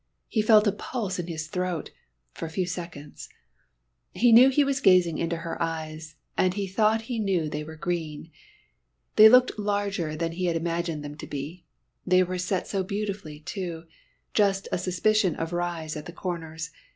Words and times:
He 0.27 0.41
felt 0.41 0.65
a 0.65 0.71
pulse 0.71 1.19
in 1.19 1.27
his 1.27 1.45
throat 1.47 1.91
for 2.33 2.47
a 2.47 2.49
few 2.49 2.65
seconds. 2.65 3.29
He 4.15 4.31
knew 4.31 4.49
he 4.49 4.63
was 4.63 4.81
gazing 4.81 5.19
into 5.19 5.37
her 5.37 5.61
eyes, 5.61 6.15
and 6.35 6.55
he 6.55 6.65
thought 6.65 7.03
he 7.03 7.19
knew 7.19 7.47
they 7.47 7.63
were 7.63 7.75
green. 7.75 8.31
They 9.15 9.29
looked 9.29 9.59
larger 9.59 10.15
than 10.15 10.31
he 10.31 10.45
had 10.45 10.55
imagined 10.55 11.03
them 11.05 11.17
to 11.17 11.27
be. 11.27 11.65
They 12.03 12.23
were 12.23 12.39
set 12.39 12.65
so 12.67 12.81
beautifully, 12.81 13.41
too, 13.41 13.83
just 14.33 14.67
a 14.71 14.79
suspicion 14.79 15.35
of 15.35 15.53
rise 15.53 15.95
at 15.95 16.07
the 16.07 16.13
corners. 16.13 16.71